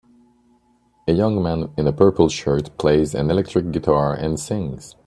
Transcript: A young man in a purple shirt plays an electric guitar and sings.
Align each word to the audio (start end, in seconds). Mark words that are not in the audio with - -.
A 1.07 1.11
young 1.11 1.43
man 1.43 1.71
in 1.77 1.85
a 1.85 1.93
purple 1.93 2.27
shirt 2.27 2.75
plays 2.79 3.13
an 3.13 3.29
electric 3.29 3.69
guitar 3.71 4.15
and 4.15 4.39
sings. 4.39 4.95